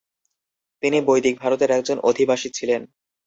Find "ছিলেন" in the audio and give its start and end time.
2.53-2.81